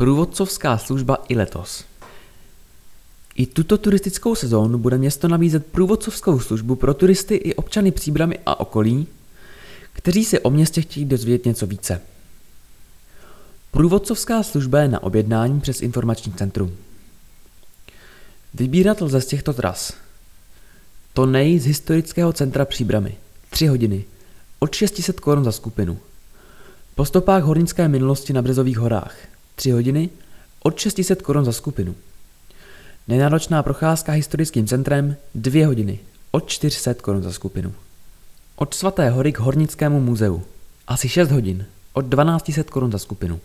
[0.00, 1.84] Průvodcovská služba i letos.
[3.34, 8.60] I tuto turistickou sezónu bude město nabízet průvodcovskou službu pro turisty i občany Příbramy a
[8.60, 9.06] okolí,
[9.92, 12.00] kteří se o městě chtějí dozvědět něco více.
[13.70, 16.76] Průvodcovská služba je na objednání přes informační centrum.
[18.54, 19.92] Vybírat lze z těchto tras.
[21.12, 23.16] Tonej z historického centra Příbramy.
[23.50, 24.04] 3 hodiny.
[24.58, 25.98] Od 600 korun za skupinu.
[26.94, 29.16] Po stopách hornické minulosti na Březových horách.
[29.58, 30.08] 3 hodiny.
[30.62, 31.98] Od 600 korun za skupinu.
[33.10, 35.98] Nenáročná procházka historickým centrem 2 hodiny.
[36.30, 37.74] Od 400 korun za skupinu.
[38.54, 40.46] Od Svaté hory k Hornickému muzeu.
[40.86, 41.66] Asi 6 hodin.
[41.92, 43.42] Od 1200 korun za skupinu.